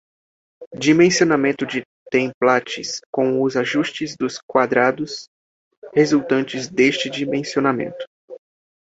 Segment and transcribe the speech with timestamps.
[0.77, 5.27] Dimensionamento de templates, com os ajustes dos quadrados
[5.93, 8.03] resultantes deste dimensionamento.